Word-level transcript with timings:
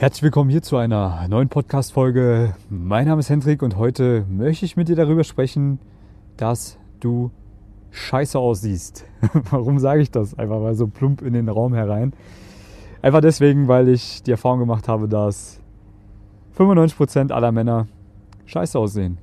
Herzlich 0.00 0.22
willkommen 0.22 0.48
hier 0.48 0.62
zu 0.62 0.78
einer 0.78 1.28
neuen 1.28 1.50
Podcast-Folge. 1.50 2.54
Mein 2.70 3.06
Name 3.06 3.20
ist 3.20 3.28
Hendrik 3.28 3.62
und 3.62 3.76
heute 3.76 4.24
möchte 4.30 4.64
ich 4.64 4.74
mit 4.74 4.88
dir 4.88 4.96
darüber 4.96 5.24
sprechen, 5.24 5.78
dass 6.38 6.78
du 7.00 7.30
scheiße 7.90 8.38
aussiehst. 8.38 9.04
Warum 9.50 9.78
sage 9.78 10.00
ich 10.00 10.10
das? 10.10 10.38
Einfach 10.38 10.58
mal 10.58 10.74
so 10.74 10.86
plump 10.86 11.20
in 11.20 11.34
den 11.34 11.50
Raum 11.50 11.74
herein. 11.74 12.14
Einfach 13.02 13.20
deswegen, 13.20 13.68
weil 13.68 13.90
ich 13.90 14.22
die 14.22 14.30
Erfahrung 14.30 14.60
gemacht 14.60 14.88
habe, 14.88 15.06
dass 15.06 15.60
95% 16.56 17.30
aller 17.30 17.52
Männer 17.52 17.86
scheiße 18.46 18.78
aussehen. 18.78 19.18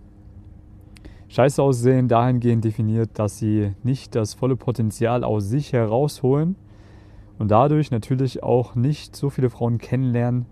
Scheiße 1.29 1.59
aussehen 1.59 2.07
dahingehend 2.07 2.63
definiert, 2.63 3.09
dass 3.15 3.39
sie 3.39 3.73
nicht 3.81 4.13
das 4.13 4.35
volle 4.35 4.55
Potenzial 4.55 5.23
aus 5.23 5.45
sich 5.45 5.73
herausholen 5.73 6.55
und 7.39 7.49
dadurch 7.49 7.89
natürlich 7.89 8.43
auch 8.43 8.75
nicht 8.75 9.15
so 9.15 9.31
viele 9.31 9.49
Frauen 9.49 9.79
kennenlernen, 9.79 10.45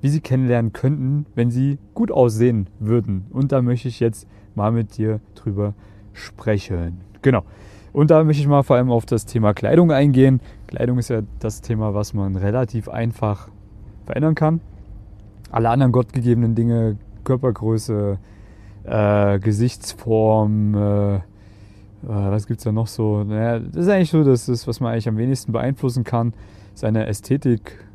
wie 0.00 0.08
sie 0.08 0.20
kennenlernen 0.20 0.72
könnten, 0.72 1.26
wenn 1.34 1.50
sie 1.50 1.78
gut 1.94 2.10
aussehen 2.12 2.68
würden. 2.78 3.26
Und 3.30 3.52
da 3.52 3.62
möchte 3.62 3.88
ich 3.88 4.00
jetzt 4.00 4.28
mal 4.54 4.70
mit 4.72 4.96
dir 4.96 5.20
drüber 5.34 5.74
sprechen. 6.12 7.00
Genau. 7.22 7.44
Und 7.92 8.10
da 8.10 8.22
möchte 8.22 8.42
ich 8.42 8.48
mal 8.48 8.62
vor 8.62 8.76
allem 8.76 8.90
auf 8.90 9.06
das 9.06 9.26
Thema 9.26 9.54
Kleidung 9.54 9.90
eingehen. 9.90 10.40
Kleidung 10.66 10.98
ist 10.98 11.08
ja 11.08 11.22
das 11.40 11.62
Thema, 11.62 11.94
was 11.94 12.14
man 12.14 12.36
relativ 12.36 12.88
einfach 12.88 13.48
verändern 14.04 14.34
kann. 14.34 14.60
Alle 15.50 15.70
anderen 15.70 15.92
gottgegebenen 15.92 16.54
Dinge, 16.54 16.96
Körpergröße, 17.24 18.18
äh, 18.84 19.38
Gesichtsform, 19.38 20.74
äh, 20.74 21.16
äh 21.16 21.20
was 22.02 22.46
gibt 22.46 22.58
es 22.58 22.64
da 22.64 22.72
noch 22.72 22.86
so? 22.86 23.24
Naja, 23.24 23.58
das 23.58 23.86
ist 23.86 23.88
eigentlich 23.88 24.10
so 24.10 24.22
das, 24.22 24.48
ist, 24.48 24.68
was 24.68 24.80
man 24.80 24.92
eigentlich 24.92 25.08
am 25.08 25.16
wenigsten 25.16 25.52
beeinflussen 25.52 26.04
kann. 26.04 26.34
Seine 26.74 27.06
Ästhetik 27.06 27.87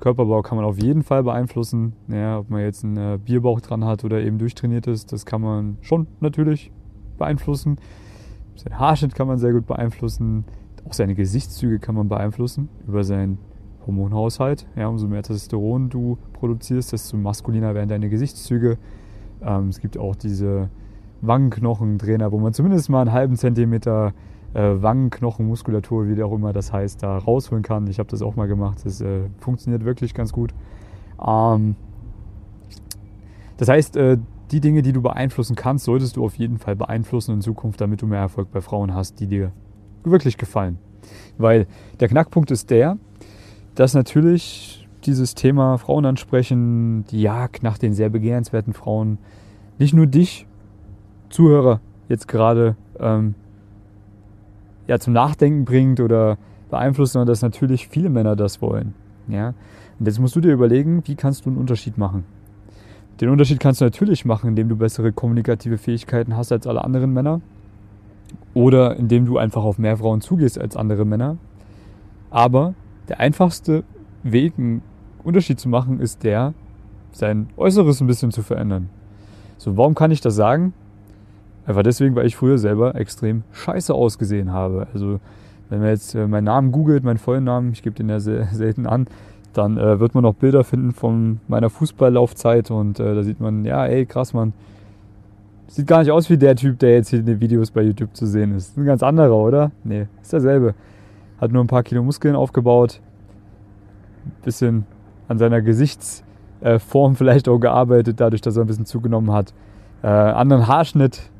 Körperbau 0.00 0.42
kann 0.42 0.56
man 0.56 0.64
auf 0.64 0.80
jeden 0.80 1.02
Fall 1.02 1.22
beeinflussen. 1.22 1.94
Ja, 2.08 2.38
ob 2.38 2.50
man 2.50 2.60
jetzt 2.60 2.84
einen 2.84 2.96
äh, 2.96 3.18
Bierbauch 3.18 3.60
dran 3.60 3.84
hat 3.84 4.04
oder 4.04 4.20
eben 4.20 4.38
durchtrainiert 4.38 4.86
ist, 4.86 5.12
das 5.12 5.26
kann 5.26 5.40
man 5.40 5.78
schon 5.80 6.06
natürlich 6.20 6.70
beeinflussen. 7.18 7.76
Sein 8.54 8.78
Haarschnitt 8.78 9.14
kann 9.14 9.26
man 9.26 9.38
sehr 9.38 9.52
gut 9.52 9.66
beeinflussen. 9.66 10.44
Auch 10.86 10.92
seine 10.92 11.14
Gesichtszüge 11.14 11.78
kann 11.78 11.94
man 11.94 12.08
beeinflussen 12.08 12.68
über 12.86 13.04
seinen 13.04 13.38
Hormonhaushalt. 13.86 14.66
Ja, 14.76 14.88
umso 14.88 15.06
mehr 15.08 15.22
Testosteron 15.22 15.88
du 15.88 16.18
produzierst, 16.32 16.92
desto 16.92 17.16
maskuliner 17.16 17.74
werden 17.74 17.88
deine 17.88 18.08
Gesichtszüge. 18.08 18.78
Ähm, 19.42 19.68
es 19.68 19.80
gibt 19.80 19.98
auch 19.98 20.14
diese 20.14 20.70
Wangenknochentrainer, 21.20 22.30
wo 22.32 22.38
man 22.38 22.52
zumindest 22.52 22.90
mal 22.90 23.02
einen 23.02 23.12
halben 23.12 23.36
Zentimeter 23.36 24.12
Wangenknochenmuskulatur, 24.54 26.08
wie 26.08 26.22
auch 26.22 26.32
immer 26.32 26.52
das 26.52 26.72
heißt, 26.72 27.02
da 27.02 27.18
rausholen 27.18 27.62
kann. 27.62 27.86
Ich 27.86 27.98
habe 27.98 28.08
das 28.08 28.22
auch 28.22 28.36
mal 28.36 28.48
gemacht. 28.48 28.78
Das 28.84 29.00
äh, 29.00 29.22
funktioniert 29.38 29.84
wirklich 29.84 30.14
ganz 30.14 30.32
gut. 30.32 30.54
Ähm, 31.24 31.76
das 33.56 33.68
heißt, 33.68 33.96
äh, 33.96 34.18
die 34.50 34.60
Dinge, 34.60 34.82
die 34.82 34.92
du 34.92 35.02
beeinflussen 35.02 35.56
kannst, 35.56 35.84
solltest 35.84 36.16
du 36.16 36.24
auf 36.24 36.36
jeden 36.36 36.58
Fall 36.58 36.76
beeinflussen 36.76 37.34
in 37.34 37.40
Zukunft, 37.42 37.80
damit 37.80 38.00
du 38.00 38.06
mehr 38.06 38.20
Erfolg 38.20 38.50
bei 38.50 38.60
Frauen 38.60 38.94
hast, 38.94 39.20
die 39.20 39.26
dir 39.26 39.52
wirklich 40.04 40.38
gefallen. 40.38 40.78
Weil 41.36 41.66
der 42.00 42.08
Knackpunkt 42.08 42.50
ist 42.50 42.70
der, 42.70 42.96
dass 43.74 43.94
natürlich 43.94 44.88
dieses 45.04 45.34
Thema 45.34 45.78
Frauen 45.78 46.06
ansprechen, 46.06 47.04
die 47.10 47.22
Jagd 47.22 47.62
nach 47.62 47.78
den 47.78 47.92
sehr 47.92 48.08
begehrenswerten 48.08 48.72
Frauen, 48.72 49.18
nicht 49.78 49.94
nur 49.94 50.06
dich, 50.06 50.46
Zuhörer, 51.30 51.80
jetzt 52.08 52.26
gerade 52.26 52.76
ähm, 52.98 53.34
ja, 54.88 54.98
zum 54.98 55.12
Nachdenken 55.12 55.64
bringt 55.64 56.00
oder 56.00 56.38
beeinflusst, 56.70 57.12
sondern 57.12 57.28
dass 57.28 57.42
natürlich 57.42 57.88
viele 57.88 58.10
Männer 58.10 58.34
das 58.34 58.60
wollen. 58.60 58.94
Ja? 59.28 59.54
Und 59.98 60.06
jetzt 60.06 60.18
musst 60.18 60.34
du 60.34 60.40
dir 60.40 60.52
überlegen, 60.52 61.02
wie 61.06 61.14
kannst 61.14 61.44
du 61.44 61.50
einen 61.50 61.58
Unterschied 61.58 61.98
machen? 61.98 62.24
Den 63.20 63.30
Unterschied 63.30 63.60
kannst 63.60 63.80
du 63.80 63.84
natürlich 63.84 64.24
machen, 64.24 64.48
indem 64.48 64.68
du 64.68 64.76
bessere 64.76 65.12
kommunikative 65.12 65.76
Fähigkeiten 65.76 66.36
hast 66.36 66.52
als 66.52 66.66
alle 66.66 66.84
anderen 66.84 67.12
Männer 67.12 67.40
oder 68.54 68.96
indem 68.96 69.26
du 69.26 69.38
einfach 69.38 69.64
auf 69.64 69.78
mehr 69.78 69.96
Frauen 69.96 70.20
zugehst 70.20 70.58
als 70.58 70.76
andere 70.76 71.04
Männer. 71.04 71.36
Aber 72.30 72.74
der 73.08 73.20
einfachste 73.20 73.84
Weg, 74.22 74.54
einen 74.56 74.82
Unterschied 75.24 75.58
zu 75.58 75.68
machen, 75.68 76.00
ist 76.00 76.22
der, 76.22 76.54
sein 77.10 77.48
Äußeres 77.56 78.00
ein 78.00 78.06
bisschen 78.06 78.30
zu 78.30 78.42
verändern. 78.42 78.88
So, 79.56 79.76
warum 79.76 79.94
kann 79.94 80.12
ich 80.12 80.20
das 80.20 80.36
sagen? 80.36 80.72
Einfach 81.68 81.82
deswegen, 81.82 82.16
weil 82.16 82.24
ich 82.24 82.34
früher 82.34 82.56
selber 82.56 82.94
extrem 82.94 83.42
scheiße 83.52 83.92
ausgesehen 83.92 84.54
habe. 84.54 84.86
Also 84.94 85.20
wenn 85.68 85.80
man 85.80 85.90
jetzt 85.90 86.14
äh, 86.14 86.26
meinen 86.26 86.44
Namen 86.44 86.72
googelt, 86.72 87.04
meinen 87.04 87.18
vollen 87.18 87.44
Namen, 87.44 87.72
ich 87.72 87.82
gebe 87.82 87.94
den 87.94 88.08
ja 88.08 88.20
sehr 88.20 88.46
selten 88.52 88.86
an, 88.86 89.06
dann 89.52 89.76
äh, 89.76 90.00
wird 90.00 90.14
man 90.14 90.22
noch 90.22 90.32
Bilder 90.32 90.64
finden 90.64 90.92
von 90.92 91.40
meiner 91.46 91.68
Fußballlaufzeit 91.68 92.70
und 92.70 92.98
äh, 93.00 93.14
da 93.14 93.22
sieht 93.22 93.38
man, 93.38 93.66
ja, 93.66 93.84
ey, 93.84 94.06
krass, 94.06 94.32
man. 94.32 94.54
Sieht 95.66 95.86
gar 95.86 95.98
nicht 95.98 96.10
aus 96.10 96.30
wie 96.30 96.38
der 96.38 96.56
Typ, 96.56 96.78
der 96.78 96.94
jetzt 96.94 97.10
hier 97.10 97.18
in 97.18 97.26
den 97.26 97.40
Videos 97.40 97.70
bei 97.70 97.82
YouTube 97.82 98.16
zu 98.16 98.24
sehen 98.26 98.54
ist. 98.54 98.78
Ein 98.78 98.86
ganz 98.86 99.02
anderer, 99.02 99.36
oder? 99.36 99.70
Nee, 99.84 100.06
ist 100.22 100.32
derselbe. 100.32 100.74
Hat 101.38 101.52
nur 101.52 101.62
ein 101.62 101.66
paar 101.66 101.82
Kilo 101.82 102.02
Muskeln 102.02 102.34
aufgebaut. 102.34 103.02
Bisschen 104.42 104.86
an 105.28 105.36
seiner 105.36 105.60
Gesichtsform 105.60 107.14
vielleicht 107.14 107.46
auch 107.46 107.58
gearbeitet, 107.58 108.20
dadurch, 108.20 108.40
dass 108.40 108.56
er 108.56 108.64
ein 108.64 108.68
bisschen 108.68 108.86
zugenommen 108.86 109.32
hat. 109.32 109.52
Äh, 110.02 110.06
anderen 110.06 110.66
Haarschnitt, 110.66 111.30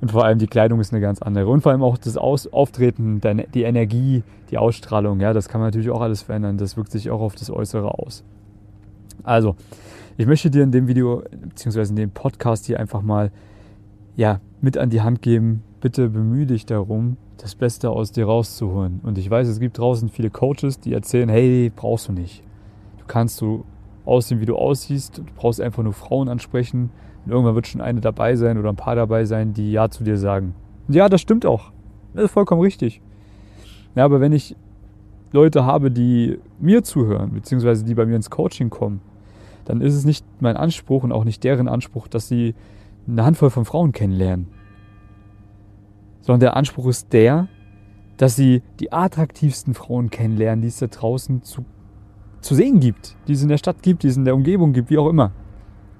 und 0.00 0.12
vor 0.12 0.24
allem 0.24 0.38
die 0.38 0.46
Kleidung 0.46 0.80
ist 0.80 0.92
eine 0.92 1.00
ganz 1.00 1.22
andere. 1.22 1.48
Und 1.48 1.62
vor 1.62 1.72
allem 1.72 1.82
auch 1.82 1.98
das 1.98 2.16
Aus 2.16 2.46
Auftreten, 2.52 3.20
die 3.52 3.62
Energie, 3.62 4.22
die 4.50 4.58
Ausstrahlung, 4.58 5.20
ja, 5.20 5.32
das 5.32 5.48
kann 5.48 5.60
man 5.60 5.68
natürlich 5.68 5.90
auch 5.90 6.00
alles 6.00 6.22
verändern. 6.22 6.56
Das 6.56 6.76
wirkt 6.76 6.92
sich 6.92 7.10
auch 7.10 7.20
auf 7.20 7.34
das 7.34 7.50
Äußere 7.50 7.98
aus. 7.98 8.22
Also, 9.24 9.56
ich 10.16 10.26
möchte 10.26 10.50
dir 10.50 10.62
in 10.62 10.70
dem 10.70 10.86
Video, 10.86 11.24
beziehungsweise 11.30 11.90
in 11.90 11.96
dem 11.96 12.10
Podcast 12.10 12.66
hier 12.66 12.78
einfach 12.78 13.02
mal, 13.02 13.32
ja, 14.16 14.40
mit 14.60 14.78
an 14.78 14.90
die 14.90 15.00
Hand 15.00 15.22
geben. 15.22 15.62
Bitte 15.80 16.08
bemühe 16.08 16.46
dich 16.46 16.64
darum, 16.66 17.16
das 17.36 17.54
Beste 17.54 17.90
aus 17.90 18.12
dir 18.12 18.26
rauszuholen. 18.26 19.00
Und 19.02 19.18
ich 19.18 19.28
weiß, 19.28 19.48
es 19.48 19.60
gibt 19.60 19.78
draußen 19.78 20.08
viele 20.08 20.30
Coaches, 20.30 20.80
die 20.80 20.92
erzählen, 20.92 21.28
hey, 21.28 21.72
brauchst 21.74 22.08
du 22.08 22.12
nicht. 22.12 22.42
Du 22.98 23.04
kannst 23.06 23.36
so 23.36 23.64
aussehen, 24.04 24.40
wie 24.40 24.46
du 24.46 24.56
aussiehst. 24.56 25.18
Du 25.18 25.24
brauchst 25.36 25.60
einfach 25.60 25.82
nur 25.82 25.92
Frauen 25.92 26.28
ansprechen 26.28 26.90
und 27.28 27.34
irgendwann 27.34 27.54
wird 27.54 27.66
schon 27.66 27.82
eine 27.82 28.00
dabei 28.00 28.36
sein 28.36 28.56
oder 28.56 28.70
ein 28.70 28.76
paar 28.76 28.94
dabei 28.94 29.26
sein, 29.26 29.52
die 29.52 29.70
Ja 29.70 29.90
zu 29.90 30.02
dir 30.02 30.16
sagen. 30.16 30.54
Und 30.86 30.94
ja, 30.94 31.10
das 31.10 31.20
stimmt 31.20 31.44
auch. 31.44 31.72
Das 32.14 32.24
ist 32.24 32.30
vollkommen 32.30 32.62
richtig. 32.62 33.02
Ja, 33.94 34.06
aber 34.06 34.22
wenn 34.22 34.32
ich 34.32 34.56
Leute 35.32 35.66
habe, 35.66 35.90
die 35.90 36.38
mir 36.58 36.82
zuhören, 36.82 37.34
beziehungsweise 37.34 37.84
die 37.84 37.94
bei 37.94 38.06
mir 38.06 38.16
ins 38.16 38.30
Coaching 38.30 38.70
kommen, 38.70 39.02
dann 39.66 39.82
ist 39.82 39.94
es 39.94 40.06
nicht 40.06 40.24
mein 40.40 40.56
Anspruch 40.56 41.04
und 41.04 41.12
auch 41.12 41.24
nicht 41.24 41.44
deren 41.44 41.68
Anspruch, 41.68 42.08
dass 42.08 42.28
sie 42.28 42.54
eine 43.06 43.26
Handvoll 43.26 43.50
von 43.50 43.66
Frauen 43.66 43.92
kennenlernen. 43.92 44.48
Sondern 46.22 46.40
der 46.40 46.56
Anspruch 46.56 46.86
ist 46.86 47.12
der, 47.12 47.48
dass 48.16 48.36
sie 48.36 48.62
die 48.80 48.90
attraktivsten 48.90 49.74
Frauen 49.74 50.08
kennenlernen, 50.08 50.62
die 50.62 50.68
es 50.68 50.78
da 50.78 50.86
draußen 50.86 51.42
zu, 51.42 51.66
zu 52.40 52.54
sehen 52.54 52.80
gibt, 52.80 53.16
die 53.28 53.34
es 53.34 53.42
in 53.42 53.48
der 53.48 53.58
Stadt 53.58 53.82
gibt, 53.82 54.02
die 54.02 54.08
es 54.08 54.16
in 54.16 54.24
der 54.24 54.34
Umgebung 54.34 54.72
gibt, 54.72 54.88
wie 54.88 54.96
auch 54.96 55.10
immer. 55.10 55.32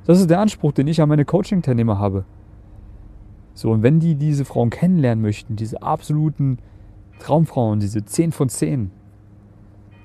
Das 0.08 0.20
ist 0.20 0.30
der 0.30 0.40
Anspruch, 0.40 0.72
den 0.72 0.86
ich 0.86 1.02
an 1.02 1.08
meine 1.10 1.26
Coaching-Teilnehmer 1.26 1.98
habe. 1.98 2.24
So, 3.52 3.70
und 3.70 3.82
wenn 3.82 4.00
die 4.00 4.14
diese 4.14 4.46
Frauen 4.46 4.70
kennenlernen 4.70 5.20
möchten, 5.20 5.54
diese 5.54 5.82
absoluten 5.82 6.60
Traumfrauen, 7.18 7.78
diese 7.78 8.02
10 8.02 8.32
von 8.32 8.48
10, 8.48 8.90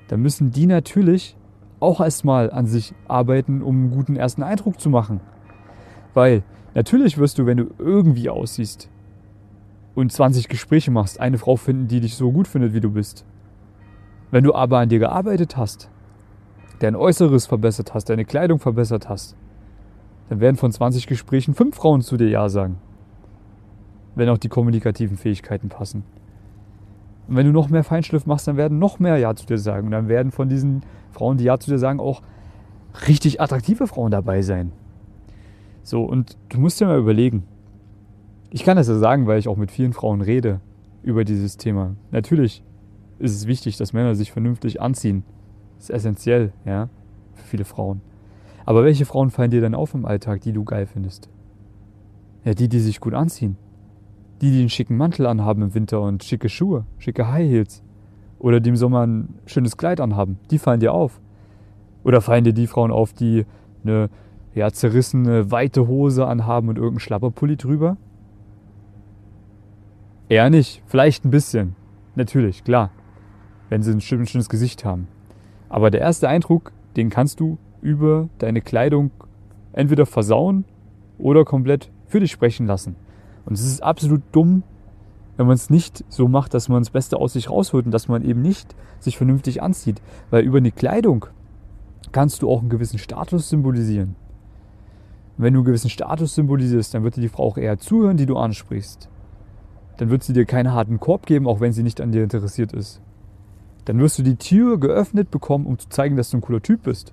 dann 0.08 0.20
müssen 0.20 0.50
die 0.50 0.66
natürlich 0.66 1.38
auch 1.80 2.02
erstmal 2.02 2.50
an 2.50 2.66
sich 2.66 2.92
arbeiten, 3.08 3.62
um 3.62 3.76
einen 3.76 3.90
guten 3.92 4.14
ersten 4.14 4.42
Eindruck 4.42 4.78
zu 4.78 4.90
machen. 4.90 5.20
Weil 6.12 6.42
natürlich 6.74 7.16
wirst 7.16 7.38
du, 7.38 7.46
wenn 7.46 7.56
du 7.56 7.70
irgendwie 7.78 8.28
aussiehst 8.28 8.90
und 9.94 10.12
20 10.12 10.50
Gespräche 10.50 10.90
machst, 10.90 11.18
eine 11.18 11.38
Frau 11.38 11.56
finden, 11.56 11.88
die 11.88 12.00
dich 12.00 12.14
so 12.16 12.30
gut 12.30 12.46
findet, 12.46 12.74
wie 12.74 12.80
du 12.80 12.90
bist. 12.90 13.24
Wenn 14.30 14.44
du 14.44 14.54
aber 14.54 14.80
an 14.80 14.90
dir 14.90 14.98
gearbeitet 14.98 15.56
hast, 15.56 15.88
dein 16.80 16.94
Äußeres 16.94 17.46
verbessert 17.46 17.94
hast, 17.94 18.10
deine 18.10 18.26
Kleidung 18.26 18.58
verbessert 18.58 19.08
hast, 19.08 19.34
dann 20.28 20.40
werden 20.40 20.56
von 20.56 20.72
20 20.72 21.06
Gesprächen 21.06 21.54
fünf 21.54 21.76
Frauen 21.76 22.00
zu 22.00 22.16
dir 22.16 22.28
Ja 22.28 22.48
sagen. 22.48 22.78
Wenn 24.14 24.28
auch 24.28 24.38
die 24.38 24.48
kommunikativen 24.48 25.16
Fähigkeiten 25.16 25.68
passen. 25.68 26.04
Und 27.26 27.36
wenn 27.36 27.46
du 27.46 27.52
noch 27.52 27.68
mehr 27.68 27.84
Feinschliff 27.84 28.26
machst, 28.26 28.46
dann 28.46 28.56
werden 28.56 28.78
noch 28.78 28.98
mehr 28.98 29.18
Ja 29.18 29.34
zu 29.34 29.46
dir 29.46 29.58
sagen. 29.58 29.86
Und 29.86 29.92
dann 29.92 30.08
werden 30.08 30.30
von 30.30 30.48
diesen 30.48 30.82
Frauen, 31.12 31.36
die 31.36 31.44
Ja 31.44 31.58
zu 31.58 31.70
dir 31.70 31.78
sagen, 31.78 32.00
auch 32.00 32.22
richtig 33.08 33.40
attraktive 33.40 33.86
Frauen 33.86 34.10
dabei 34.10 34.42
sein. 34.42 34.72
So, 35.82 36.04
und 36.04 36.36
du 36.48 36.60
musst 36.60 36.80
dir 36.80 36.86
mal 36.86 36.98
überlegen. 36.98 37.44
Ich 38.50 38.64
kann 38.64 38.76
das 38.76 38.88
ja 38.88 38.96
sagen, 38.96 39.26
weil 39.26 39.38
ich 39.38 39.48
auch 39.48 39.56
mit 39.56 39.70
vielen 39.70 39.92
Frauen 39.92 40.20
rede 40.20 40.60
über 41.02 41.24
dieses 41.24 41.56
Thema. 41.56 41.96
Natürlich 42.10 42.62
ist 43.18 43.34
es 43.34 43.46
wichtig, 43.46 43.76
dass 43.76 43.92
Männer 43.92 44.14
sich 44.14 44.32
vernünftig 44.32 44.80
anziehen. 44.80 45.24
Das 45.76 45.90
ist 45.90 45.96
essentiell, 45.96 46.52
ja, 46.64 46.88
für 47.34 47.44
viele 47.44 47.64
Frauen. 47.64 48.00
Aber 48.64 48.84
welche 48.84 49.04
Frauen 49.04 49.30
fallen 49.30 49.50
dir 49.50 49.60
dann 49.60 49.74
auf 49.74 49.94
im 49.94 50.06
Alltag, 50.06 50.40
die 50.40 50.52
du 50.52 50.64
geil 50.64 50.86
findest? 50.86 51.28
Ja, 52.44 52.54
die, 52.54 52.68
die 52.68 52.80
sich 52.80 53.00
gut 53.00 53.14
anziehen. 53.14 53.56
Die, 54.40 54.50
die 54.50 54.60
einen 54.60 54.68
schicken 54.68 54.96
Mantel 54.96 55.26
anhaben 55.26 55.62
im 55.62 55.74
Winter 55.74 56.00
und 56.00 56.24
schicke 56.24 56.48
Schuhe, 56.48 56.84
schicke 56.98 57.30
High 57.30 57.48
Heels. 57.48 57.82
Oder 58.38 58.60
die 58.60 58.70
im 58.70 58.76
Sommer 58.76 59.06
ein 59.06 59.34
schönes 59.46 59.76
Kleid 59.76 60.00
anhaben. 60.00 60.38
Die 60.50 60.58
fallen 60.58 60.80
dir 60.80 60.92
auf. 60.92 61.20
Oder 62.02 62.20
fallen 62.20 62.44
dir 62.44 62.52
die 62.52 62.66
Frauen 62.66 62.90
auf, 62.90 63.12
die 63.12 63.46
eine 63.82 64.10
ja, 64.54 64.70
zerrissene, 64.70 65.50
weite 65.50 65.88
Hose 65.88 66.26
anhaben 66.26 66.68
und 66.68 66.76
irgendeinen 66.76 67.00
Schlapperpulli 67.00 67.56
drüber? 67.56 67.96
Eher 70.28 70.50
nicht. 70.50 70.82
Vielleicht 70.86 71.24
ein 71.24 71.30
bisschen. 71.30 71.76
Natürlich, 72.14 72.64
klar. 72.64 72.90
Wenn 73.70 73.82
sie 73.82 73.92
ein 73.92 74.00
schönes 74.00 74.48
Gesicht 74.48 74.84
haben. 74.84 75.08
Aber 75.68 75.90
der 75.90 76.00
erste 76.00 76.28
Eindruck, 76.28 76.72
den 76.96 77.10
kannst 77.10 77.40
du 77.40 77.58
über 77.84 78.28
deine 78.38 78.62
Kleidung 78.62 79.10
entweder 79.72 80.06
versauen 80.06 80.64
oder 81.18 81.44
komplett 81.44 81.90
für 82.06 82.18
dich 82.18 82.32
sprechen 82.32 82.66
lassen. 82.66 82.96
Und 83.44 83.52
es 83.52 83.64
ist 83.64 83.82
absolut 83.82 84.22
dumm, 84.32 84.62
wenn 85.36 85.46
man 85.46 85.54
es 85.54 85.68
nicht 85.68 86.04
so 86.08 86.26
macht, 86.28 86.54
dass 86.54 86.68
man 86.68 86.80
das 86.80 86.90
Beste 86.90 87.18
aus 87.18 87.34
sich 87.34 87.50
rausholt 87.50 87.84
und 87.86 87.92
dass 87.92 88.08
man 88.08 88.24
eben 88.24 88.40
nicht 88.40 88.74
sich 89.00 89.16
vernünftig 89.16 89.62
anzieht. 89.62 90.00
Weil 90.30 90.44
über 90.44 90.58
eine 90.58 90.72
Kleidung 90.72 91.26
kannst 92.10 92.42
du 92.42 92.50
auch 92.50 92.60
einen 92.60 92.70
gewissen 92.70 92.98
Status 92.98 93.48
symbolisieren. 93.50 94.16
Und 95.36 95.44
wenn 95.44 95.52
du 95.52 95.60
einen 95.60 95.66
gewissen 95.66 95.90
Status 95.90 96.34
symbolisierst, 96.34 96.94
dann 96.94 97.02
wird 97.02 97.16
dir 97.16 97.20
die 97.20 97.28
Frau 97.28 97.44
auch 97.44 97.58
eher 97.58 97.78
zuhören, 97.78 98.16
die 98.16 98.26
du 98.26 98.36
ansprichst. 98.36 99.10
Dann 99.98 100.08
wird 100.08 100.22
sie 100.22 100.32
dir 100.32 100.46
keinen 100.46 100.72
harten 100.72 101.00
Korb 101.00 101.26
geben, 101.26 101.46
auch 101.46 101.60
wenn 101.60 101.72
sie 101.72 101.82
nicht 101.82 102.00
an 102.00 102.12
dir 102.12 102.22
interessiert 102.22 102.72
ist. 102.72 103.00
Dann 103.84 103.98
wirst 103.98 104.18
du 104.18 104.22
die 104.22 104.36
Tür 104.36 104.78
geöffnet 104.78 105.30
bekommen, 105.30 105.66
um 105.66 105.78
zu 105.78 105.88
zeigen, 105.88 106.16
dass 106.16 106.30
du 106.30 106.38
ein 106.38 106.40
cooler 106.40 106.62
Typ 106.62 106.84
bist. 106.84 107.12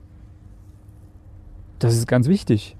Das 1.81 1.95
ist 1.95 2.07
ganz 2.07 2.27
wichtig. 2.27 2.77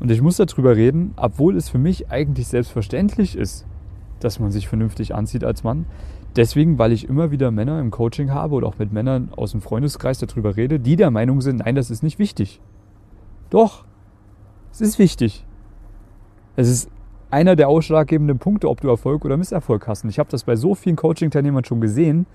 Und 0.00 0.10
ich 0.10 0.20
muss 0.20 0.38
darüber 0.38 0.74
reden, 0.74 1.14
obwohl 1.14 1.56
es 1.56 1.68
für 1.68 1.78
mich 1.78 2.10
eigentlich 2.10 2.48
selbstverständlich 2.48 3.36
ist, 3.36 3.64
dass 4.18 4.40
man 4.40 4.50
sich 4.50 4.66
vernünftig 4.66 5.14
anzieht 5.14 5.44
als 5.44 5.62
Mann. 5.62 5.86
Deswegen, 6.34 6.80
weil 6.80 6.90
ich 6.90 7.08
immer 7.08 7.30
wieder 7.30 7.52
Männer 7.52 7.78
im 7.78 7.92
Coaching 7.92 8.32
habe 8.32 8.56
oder 8.56 8.66
auch 8.66 8.78
mit 8.78 8.92
Männern 8.92 9.30
aus 9.36 9.52
dem 9.52 9.60
Freundeskreis 9.60 10.18
darüber 10.18 10.56
rede, 10.56 10.80
die 10.80 10.96
der 10.96 11.12
Meinung 11.12 11.40
sind, 11.40 11.58
nein, 11.58 11.76
das 11.76 11.92
ist 11.92 12.02
nicht 12.02 12.18
wichtig. 12.18 12.60
Doch, 13.50 13.84
es 14.72 14.80
ist 14.80 14.98
wichtig. 14.98 15.46
Es 16.56 16.68
ist 16.68 16.90
einer 17.30 17.54
der 17.54 17.68
ausschlaggebenden 17.68 18.40
Punkte, 18.40 18.68
ob 18.68 18.80
du 18.80 18.88
Erfolg 18.88 19.24
oder 19.24 19.36
Misserfolg 19.36 19.86
hast. 19.86 20.02
Und 20.02 20.10
ich 20.10 20.18
habe 20.18 20.28
das 20.28 20.42
bei 20.42 20.56
so 20.56 20.74
vielen 20.74 20.96
Coaching-Teilnehmern 20.96 21.64
schon 21.64 21.80
gesehen, 21.80 22.26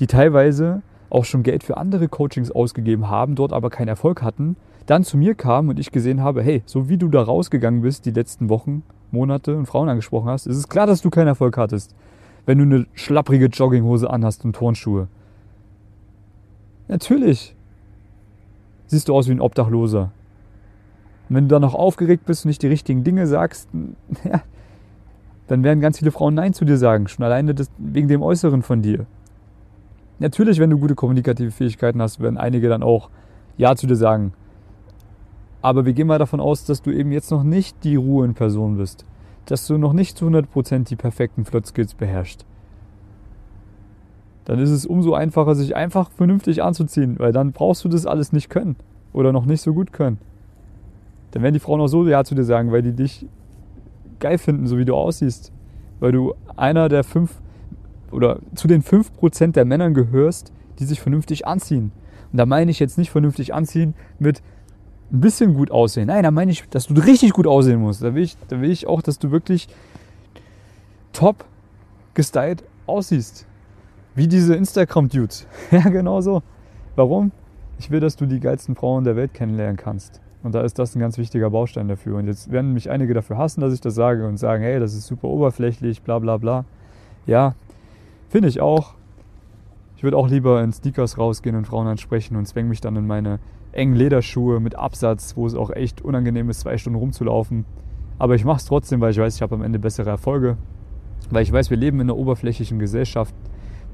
die 0.00 0.06
teilweise 0.06 0.80
auch 1.10 1.24
schon 1.24 1.42
Geld 1.42 1.64
für 1.64 1.76
andere 1.76 2.08
Coachings 2.08 2.50
ausgegeben 2.50 3.08
haben, 3.08 3.34
dort 3.34 3.52
aber 3.52 3.70
keinen 3.70 3.88
Erfolg 3.88 4.22
hatten, 4.22 4.56
dann 4.86 5.04
zu 5.04 5.16
mir 5.16 5.34
kamen 5.34 5.68
und 5.68 5.78
ich 5.78 5.90
gesehen 5.90 6.22
habe, 6.22 6.42
hey, 6.42 6.62
so 6.66 6.88
wie 6.88 6.96
du 6.96 7.08
da 7.08 7.22
rausgegangen 7.22 7.82
bist 7.82 8.06
die 8.06 8.12
letzten 8.12 8.48
Wochen, 8.48 8.82
Monate 9.10 9.56
und 9.56 9.66
Frauen 9.66 9.88
angesprochen 9.88 10.28
hast, 10.28 10.46
ist 10.46 10.56
es 10.56 10.68
klar, 10.68 10.86
dass 10.86 11.02
du 11.02 11.10
keinen 11.10 11.28
Erfolg 11.28 11.56
hattest, 11.56 11.94
wenn 12.44 12.58
du 12.58 12.64
eine 12.64 12.86
schlapprige 12.94 13.46
Jogginghose 13.46 14.08
anhast 14.08 14.44
und 14.44 14.54
Turnschuhe. 14.54 15.08
Natürlich 16.88 17.54
siehst 18.86 19.08
du 19.08 19.14
aus 19.14 19.28
wie 19.28 19.32
ein 19.32 19.40
Obdachloser. 19.40 20.12
Und 21.28 21.36
wenn 21.36 21.44
du 21.48 21.54
dann 21.54 21.62
noch 21.62 21.74
aufgeregt 21.74 22.24
bist 22.24 22.44
und 22.44 22.50
nicht 22.50 22.62
die 22.62 22.68
richtigen 22.68 23.02
Dinge 23.02 23.26
sagst, 23.26 23.68
ja, 24.24 24.42
dann 25.48 25.62
werden 25.62 25.80
ganz 25.80 25.98
viele 25.98 26.12
Frauen 26.12 26.34
Nein 26.34 26.54
zu 26.54 26.64
dir 26.64 26.76
sagen, 26.76 27.08
schon 27.08 27.24
alleine 27.24 27.54
wegen 27.78 28.08
dem 28.08 28.22
Äußeren 28.22 28.62
von 28.62 28.82
dir. 28.82 29.06
Natürlich, 30.18 30.58
wenn 30.58 30.70
du 30.70 30.78
gute 30.78 30.94
kommunikative 30.94 31.50
Fähigkeiten 31.50 32.00
hast, 32.00 32.20
werden 32.20 32.38
einige 32.38 32.68
dann 32.68 32.82
auch 32.82 33.10
Ja 33.56 33.76
zu 33.76 33.86
dir 33.86 33.96
sagen. 33.96 34.32
Aber 35.60 35.84
wir 35.84 35.92
gehen 35.92 36.06
mal 36.06 36.18
davon 36.18 36.40
aus, 36.40 36.64
dass 36.64 36.80
du 36.80 36.90
eben 36.90 37.12
jetzt 37.12 37.30
noch 37.30 37.42
nicht 37.42 37.84
die 37.84 37.96
Ruhe 37.96 38.24
in 38.24 38.34
Person 38.34 38.76
bist. 38.76 39.04
Dass 39.46 39.66
du 39.66 39.78
noch 39.78 39.92
nicht 39.92 40.16
zu 40.16 40.26
100% 40.26 40.84
die 40.84 40.96
perfekten 40.96 41.44
Flot-Skills 41.44 41.94
beherrschst. 41.94 42.46
Dann 44.44 44.60
ist 44.60 44.70
es 44.70 44.86
umso 44.86 45.12
einfacher, 45.14 45.54
sich 45.54 45.74
einfach 45.74 46.10
vernünftig 46.12 46.62
anzuziehen, 46.62 47.18
weil 47.18 47.32
dann 47.32 47.52
brauchst 47.52 47.84
du 47.84 47.88
das 47.88 48.06
alles 48.06 48.32
nicht 48.32 48.48
können. 48.48 48.76
Oder 49.12 49.32
noch 49.32 49.44
nicht 49.44 49.60
so 49.60 49.74
gut 49.74 49.92
können. 49.92 50.18
Dann 51.32 51.42
werden 51.42 51.54
die 51.54 51.60
Frauen 51.60 51.80
auch 51.80 51.88
so 51.88 52.06
Ja 52.06 52.24
zu 52.24 52.34
dir 52.34 52.44
sagen, 52.44 52.70
weil 52.70 52.82
die 52.82 52.92
dich 52.92 53.26
geil 54.20 54.38
finden, 54.38 54.66
so 54.66 54.78
wie 54.78 54.84
du 54.84 54.94
aussiehst. 54.94 55.52
Weil 56.00 56.12
du 56.12 56.34
einer 56.56 56.88
der 56.88 57.02
fünf 57.02 57.40
oder 58.10 58.40
zu 58.54 58.68
den 58.68 58.82
fünf 58.82 59.12
Prozent 59.12 59.56
der 59.56 59.64
Männern 59.64 59.94
gehörst, 59.94 60.52
die 60.78 60.84
sich 60.84 61.00
vernünftig 61.00 61.46
anziehen. 61.46 61.92
Und 62.32 62.38
da 62.38 62.46
meine 62.46 62.70
ich 62.70 62.78
jetzt 62.78 62.98
nicht 62.98 63.10
vernünftig 63.10 63.54
anziehen 63.54 63.94
mit 64.18 64.42
ein 65.12 65.20
bisschen 65.20 65.54
gut 65.54 65.70
aussehen. 65.70 66.08
Nein, 66.08 66.24
da 66.24 66.30
meine 66.30 66.50
ich, 66.50 66.68
dass 66.68 66.86
du 66.86 66.94
richtig 66.94 67.32
gut 67.32 67.46
aussehen 67.46 67.80
musst. 67.80 68.02
Da 68.02 68.14
will 68.14 68.22
ich, 68.22 68.36
da 68.48 68.60
will 68.60 68.70
ich 68.70 68.86
auch, 68.86 69.02
dass 69.02 69.18
du 69.18 69.30
wirklich 69.30 69.68
top 71.12 71.44
gestylt 72.14 72.64
aussiehst. 72.86 73.46
Wie 74.14 74.26
diese 74.26 74.54
Instagram-Dudes. 74.54 75.46
ja, 75.70 75.88
genau 75.88 76.20
so. 76.20 76.42
Warum? 76.96 77.32
Ich 77.78 77.90
will, 77.90 78.00
dass 78.00 78.16
du 78.16 78.26
die 78.26 78.40
geilsten 78.40 78.74
Frauen 78.74 79.04
der 79.04 79.16
Welt 79.16 79.34
kennenlernen 79.34 79.76
kannst. 79.76 80.20
Und 80.42 80.54
da 80.54 80.62
ist 80.62 80.78
das 80.78 80.94
ein 80.94 81.00
ganz 81.00 81.18
wichtiger 81.18 81.50
Baustein 81.50 81.88
dafür. 81.88 82.16
Und 82.16 82.26
jetzt 82.26 82.50
werden 82.50 82.72
mich 82.72 82.90
einige 82.90 83.14
dafür 83.14 83.36
hassen, 83.36 83.60
dass 83.60 83.74
ich 83.74 83.80
das 83.80 83.94
sage 83.94 84.26
und 84.26 84.38
sagen, 84.38 84.62
hey, 84.62 84.80
das 84.80 84.94
ist 84.94 85.06
super 85.06 85.28
oberflächlich, 85.28 86.02
bla 86.02 86.18
bla 86.18 86.36
bla. 86.38 86.64
Ja, 87.26 87.54
finde 88.36 88.50
ich 88.50 88.60
auch. 88.60 88.92
Ich 89.96 90.02
würde 90.02 90.18
auch 90.18 90.28
lieber 90.28 90.62
in 90.62 90.70
Sneakers 90.70 91.16
rausgehen 91.16 91.56
und 91.56 91.66
Frauen 91.66 91.86
ansprechen 91.86 92.36
und 92.36 92.44
zwänge 92.44 92.68
mich 92.68 92.82
dann 92.82 92.94
in 92.94 93.06
meine 93.06 93.38
engen 93.72 93.94
Lederschuhe 93.94 94.60
mit 94.60 94.74
Absatz, 94.74 95.38
wo 95.38 95.46
es 95.46 95.54
auch 95.54 95.70
echt 95.70 96.02
unangenehm 96.02 96.50
ist, 96.50 96.60
zwei 96.60 96.76
Stunden 96.76 96.98
rumzulaufen. 96.98 97.64
Aber 98.18 98.34
ich 98.34 98.44
mache 98.44 98.58
es 98.58 98.66
trotzdem, 98.66 99.00
weil 99.00 99.12
ich 99.12 99.16
weiß, 99.16 99.36
ich 99.36 99.40
habe 99.40 99.54
am 99.54 99.62
Ende 99.62 99.78
bessere 99.78 100.10
Erfolge. 100.10 100.58
Weil 101.30 101.44
ich 101.44 101.50
weiß, 101.50 101.70
wir 101.70 101.78
leben 101.78 101.98
in 101.98 102.10
einer 102.10 102.18
oberflächlichen 102.18 102.78
Gesellschaft. 102.78 103.34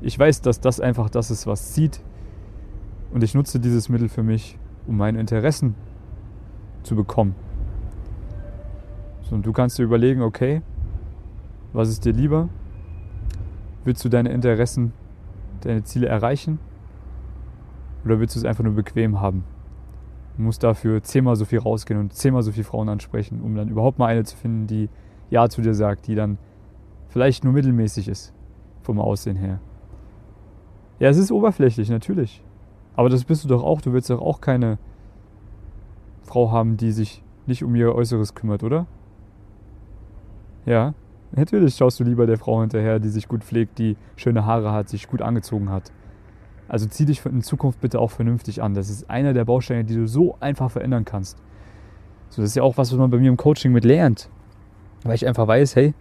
Ich 0.00 0.18
weiß, 0.18 0.40
dass 0.40 0.58
das 0.58 0.80
einfach 0.80 1.08
das 1.08 1.30
ist, 1.30 1.46
was 1.46 1.72
zieht. 1.72 2.00
Und 3.12 3.22
ich 3.22 3.36
nutze 3.36 3.60
dieses 3.60 3.88
Mittel 3.88 4.08
für 4.08 4.24
mich, 4.24 4.58
um 4.88 4.96
meine 4.96 5.20
Interessen 5.20 5.76
zu 6.82 6.96
bekommen. 6.96 7.36
So, 9.22 9.36
und 9.36 9.46
du 9.46 9.52
kannst 9.52 9.78
dir 9.78 9.84
überlegen, 9.84 10.20
okay, 10.20 10.62
was 11.72 11.88
ist 11.88 12.04
dir 12.04 12.12
lieber? 12.12 12.48
Willst 13.84 14.04
du 14.04 14.08
deine 14.08 14.30
Interessen, 14.30 14.92
deine 15.60 15.82
Ziele 15.84 16.06
erreichen? 16.06 16.58
Oder 18.04 18.20
willst 18.20 18.36
du 18.36 18.40
es 18.40 18.44
einfach 18.44 18.64
nur 18.64 18.74
bequem 18.74 19.20
haben? 19.20 19.44
Du 20.36 20.42
musst 20.42 20.62
dafür 20.62 21.02
zehnmal 21.02 21.36
so 21.36 21.44
viel 21.44 21.58
rausgehen 21.58 22.00
und 22.00 22.12
zehnmal 22.14 22.42
so 22.42 22.52
viele 22.52 22.64
Frauen 22.64 22.88
ansprechen, 22.88 23.40
um 23.40 23.54
dann 23.54 23.68
überhaupt 23.68 23.98
mal 23.98 24.06
eine 24.06 24.24
zu 24.24 24.36
finden, 24.36 24.66
die 24.66 24.88
Ja 25.30 25.48
zu 25.48 25.62
dir 25.62 25.74
sagt, 25.74 26.06
die 26.06 26.14
dann 26.14 26.38
vielleicht 27.08 27.44
nur 27.44 27.52
mittelmäßig 27.52 28.08
ist 28.08 28.32
vom 28.82 28.98
Aussehen 28.98 29.36
her. 29.36 29.60
Ja, 30.98 31.08
es 31.08 31.18
ist 31.18 31.32
oberflächlich, 31.32 31.90
natürlich. 31.90 32.42
Aber 32.94 33.08
das 33.08 33.24
bist 33.24 33.44
du 33.44 33.48
doch 33.48 33.62
auch. 33.62 33.80
Du 33.80 33.92
willst 33.92 34.10
doch 34.10 34.20
auch 34.20 34.40
keine 34.40 34.78
Frau 36.22 36.50
haben, 36.50 36.76
die 36.76 36.92
sich 36.92 37.22
nicht 37.46 37.64
um 37.64 37.74
ihr 37.74 37.94
Äußeres 37.94 38.34
kümmert, 38.34 38.62
oder? 38.62 38.86
Ja, 40.64 40.94
natürlich 41.32 41.76
schaust 41.76 42.00
du 42.00 42.04
lieber 42.04 42.26
der 42.26 42.38
Frau 42.38 42.60
hinterher, 42.60 42.98
die 42.98 43.08
sich 43.08 43.28
gut 43.28 43.44
pflegt, 43.44 43.78
die 43.78 43.96
schöne 44.16 44.44
Haare 44.46 44.72
hat, 44.72 44.88
sich 44.88 45.08
gut 45.08 45.22
angezogen 45.22 45.70
hat. 45.70 45.92
Also 46.68 46.86
zieh 46.86 47.04
dich 47.04 47.24
in 47.26 47.42
Zukunft 47.42 47.80
bitte 47.80 47.98
auch 47.98 48.10
vernünftig 48.10 48.62
an. 48.62 48.74
Das 48.74 48.88
ist 48.88 49.10
einer 49.10 49.32
der 49.32 49.44
Bausteine, 49.44 49.84
die 49.84 49.94
du 49.94 50.06
so 50.06 50.36
einfach 50.40 50.70
verändern 50.70 51.04
kannst. 51.04 51.38
So, 52.30 52.40
das 52.40 52.52
ist 52.52 52.56
ja 52.56 52.62
auch 52.62 52.78
was, 52.78 52.90
was 52.92 52.98
man 52.98 53.10
bei 53.10 53.18
mir 53.18 53.28
im 53.28 53.36
Coaching 53.36 53.72
mit 53.72 53.84
lernt. 53.84 54.30
Weil 55.04 55.14
ich 55.14 55.26
einfach 55.26 55.46
weiß, 55.46 55.76
hey, 55.76 55.94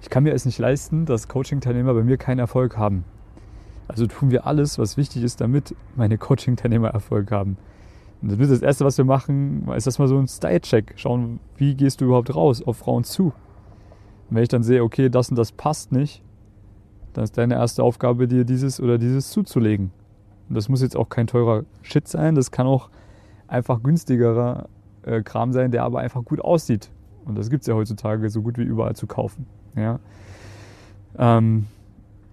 ich 0.00 0.10
kann 0.10 0.24
mir 0.24 0.32
es 0.32 0.44
nicht 0.46 0.58
leisten, 0.58 1.06
dass 1.06 1.28
Coaching-Teilnehmer 1.28 1.94
bei 1.94 2.02
mir 2.02 2.16
keinen 2.16 2.38
Erfolg 2.38 2.76
haben. 2.76 3.04
Also 3.86 4.06
tun 4.06 4.30
wir 4.30 4.46
alles, 4.46 4.78
was 4.78 4.96
wichtig 4.96 5.22
ist, 5.22 5.40
damit 5.40 5.74
meine 5.96 6.18
Coaching-Teilnehmer 6.18 6.88
Erfolg 6.88 7.30
haben. 7.30 7.56
Und 8.20 8.32
das, 8.32 8.48
das 8.48 8.62
Erste, 8.62 8.84
was 8.84 8.98
wir 8.98 9.04
machen, 9.04 9.68
ist 9.76 9.86
erstmal 9.86 10.08
so 10.08 10.18
ein 10.18 10.28
Style-Check. 10.28 10.94
Schauen, 10.96 11.40
wie 11.56 11.74
gehst 11.74 12.00
du 12.00 12.06
überhaupt 12.06 12.34
raus 12.34 12.62
auf 12.62 12.78
Frauen 12.78 13.04
zu. 13.04 13.32
Und 14.28 14.36
wenn 14.36 14.42
ich 14.42 14.48
dann 14.48 14.62
sehe, 14.62 14.82
okay, 14.82 15.08
das 15.08 15.30
und 15.30 15.36
das 15.36 15.52
passt 15.52 15.92
nicht, 15.92 16.22
dann 17.14 17.24
ist 17.24 17.36
deine 17.38 17.54
erste 17.54 17.82
Aufgabe, 17.82 18.28
dir 18.28 18.44
dieses 18.44 18.80
oder 18.80 18.98
dieses 18.98 19.30
zuzulegen. 19.30 19.90
Und 20.48 20.54
das 20.54 20.68
muss 20.68 20.82
jetzt 20.82 20.96
auch 20.96 21.08
kein 21.08 21.26
teurer 21.26 21.64
Shit 21.82 22.08
sein, 22.08 22.34
das 22.34 22.50
kann 22.50 22.66
auch 22.66 22.90
einfach 23.46 23.82
günstigerer 23.82 24.68
äh, 25.02 25.22
Kram 25.22 25.52
sein, 25.52 25.70
der 25.70 25.84
aber 25.84 26.00
einfach 26.00 26.24
gut 26.24 26.40
aussieht. 26.40 26.90
Und 27.24 27.36
das 27.36 27.50
gibt 27.50 27.62
es 27.62 27.66
ja 27.66 27.74
heutzutage 27.74 28.28
so 28.30 28.42
gut 28.42 28.58
wie 28.58 28.62
überall 28.62 28.96
zu 28.96 29.06
kaufen. 29.06 29.46
Ja. 29.76 29.98
Ähm, 31.18 31.66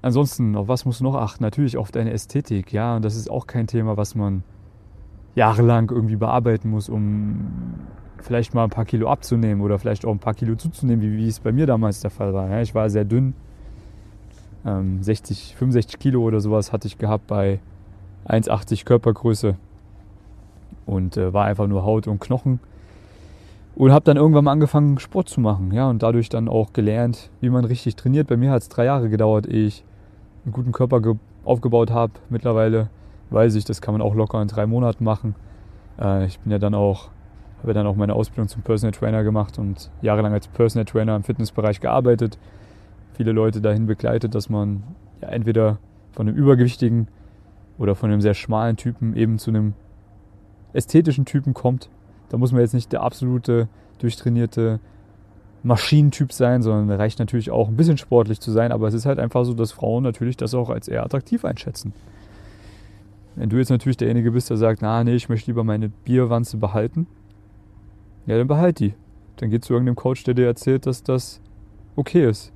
ansonsten, 0.02 0.56
auf 0.56 0.68
was 0.68 0.86
musst 0.86 1.00
du 1.00 1.04
noch 1.04 1.16
achten? 1.16 1.44
Natürlich 1.44 1.78
auf 1.78 1.92
deine 1.92 2.12
Ästhetik, 2.12 2.72
ja. 2.72 2.96
Und 2.96 3.04
das 3.04 3.16
ist 3.16 3.30
auch 3.30 3.48
kein 3.48 3.68
Thema, 3.68 3.98
was 3.98 4.16
man 4.16 4.44
jahrelang 5.36 5.90
irgendwie 5.92 6.16
bearbeiten 6.16 6.70
muss, 6.70 6.88
um 6.88 7.48
vielleicht 8.22 8.54
mal 8.54 8.64
ein 8.64 8.70
paar 8.70 8.86
Kilo 8.86 9.10
abzunehmen 9.10 9.62
oder 9.62 9.80
vielleicht 9.80 10.06
auch 10.06 10.12
ein 10.12 10.20
paar 10.20 10.34
Kilo 10.34 10.56
zuzunehmen, 10.56 11.02
wie, 11.02 11.18
wie 11.18 11.28
es 11.28 11.40
bei 11.40 11.52
mir 11.52 11.66
damals 11.66 12.02
der 12.02 12.12
Fall 12.12 12.34
war. 12.34 12.50
Ja, 12.50 12.62
ich 12.62 12.74
war 12.74 12.90
sehr 12.90 13.06
dünn, 13.06 13.34
ähm, 14.66 15.04
60, 15.04 15.56
65 15.56 16.00
Kilo 16.00 16.22
oder 16.22 16.40
sowas 16.40 16.74
hatte 16.74 16.88
ich 16.88 16.98
gehabt 16.98 17.28
bei 17.28 17.60
1,80 18.28 18.86
Körpergröße 18.86 19.56
und 20.86 21.18
äh, 21.18 21.34
war 21.34 21.46
einfach 21.46 21.68
nur 21.68 21.86
Haut 21.86 22.08
und 22.08 22.20
Knochen. 22.20 22.60
Und 23.76 23.92
habe 23.92 24.06
dann 24.06 24.16
irgendwann 24.16 24.46
mal 24.46 24.54
angefangen, 24.54 25.00
Sport 25.00 25.28
zu 25.28 25.42
machen. 25.42 25.74
Ja, 25.74 25.90
und 25.90 26.02
dadurch 26.02 26.30
dann 26.30 26.48
auch 26.48 26.72
gelernt, 26.72 27.30
wie 27.42 27.50
man 27.50 27.66
richtig 27.66 27.98
trainiert. 27.98 28.28
Bei 28.28 28.38
mir 28.38 28.52
hat 28.52 28.62
es 28.62 28.70
drei 28.70 28.86
Jahre 28.86 29.10
gedauert, 29.10 29.48
ehe 29.48 29.68
ich 29.68 29.84
einen 30.46 30.54
guten 30.54 30.72
Körper 30.72 31.02
aufgebaut 31.44 31.92
habe. 31.92 32.14
Mittlerweile 32.30 32.90
weiß 33.32 33.56
ich, 33.56 33.66
das 33.66 33.82
kann 33.82 33.94
man 33.94 34.02
auch 34.02 34.16
locker 34.16 34.42
in 34.42 34.48
drei 34.48 34.66
Monaten 34.66 35.04
machen. 35.04 35.36
Äh, 36.00 36.26
ich 36.26 36.40
bin 36.40 36.52
ja 36.54 36.60
dann 36.60 36.74
auch, 36.74 37.10
habe 37.66 37.74
dann 37.74 37.88
auch 37.88 37.96
meine 37.96 38.14
Ausbildung 38.14 38.48
zum 38.48 38.62
Personal 38.62 38.92
Trainer 38.92 39.24
gemacht 39.24 39.58
und 39.58 39.90
jahrelang 40.04 40.34
als 40.34 40.48
Personal 40.48 40.86
Trainer 40.86 41.16
im 41.16 41.24
Fitnessbereich 41.24 41.80
gearbeitet. 41.80 42.38
Viele 43.14 43.32
Leute 43.32 43.60
dahin 43.60 43.88
begleitet, 43.88 44.36
dass 44.36 44.50
man 44.50 44.84
ja 45.20 45.30
entweder 45.30 45.80
von 46.12 46.28
einem 46.28 46.38
übergewichtigen 46.38 47.08
oder 47.80 47.96
von 47.96 48.12
einem 48.12 48.22
sehr 48.22 48.36
schmalen 48.36 48.78
Typen 48.78 49.16
eben 49.16 49.40
zu 49.40 49.50
einem 49.50 49.74
ästhetischen 50.74 51.26
Typen 51.26 51.56
kommt. 51.56 51.90
Da 52.30 52.38
muss 52.38 52.52
man 52.52 52.62
jetzt 52.62 52.76
nicht 52.76 52.92
der 52.92 53.02
absolute, 53.02 53.68
durchtrainierte 53.98 54.80
Maschinentyp 55.64 56.34
sein, 56.34 56.62
sondern 56.62 56.96
reicht 56.96 57.18
natürlich 57.18 57.50
auch 57.50 57.68
ein 57.68 57.76
bisschen 57.76 57.98
sportlich 57.98 58.40
zu 58.40 58.52
sein, 58.52 58.72
aber 58.72 58.88
es 58.88 58.94
ist 58.94 59.08
halt 59.08 59.18
einfach 59.18 59.44
so, 59.44 59.56
dass 59.56 59.72
Frauen 59.72 60.04
natürlich 60.04 60.38
das 60.38 60.54
auch 60.54 60.70
als 60.70 60.88
eher 60.88 61.04
attraktiv 61.04 61.44
einschätzen. 61.46 61.94
Wenn 63.36 63.50
du 63.50 63.58
jetzt 63.58 63.72
natürlich 63.72 63.98
derjenige 63.98 64.32
bist, 64.32 64.52
der 64.52 64.58
sagt, 64.58 64.84
na 64.84 65.04
nee, 65.04 65.16
ich 65.16 65.30
möchte 65.30 65.50
lieber 65.50 65.64
meine 65.64 65.90
Bierwanze 65.90 66.58
behalten, 66.58 67.08
ja, 68.26 68.38
dann 68.38 68.48
behalt 68.48 68.80
die. 68.80 68.94
Dann 69.38 69.50
geh 69.50 69.60
zu 69.60 69.74
irgendeinem 69.74 69.96
Coach, 69.96 70.24
der 70.24 70.34
dir 70.34 70.46
erzählt, 70.46 70.86
dass 70.86 71.04
das 71.04 71.42
okay 71.96 72.30
ist. 72.30 72.52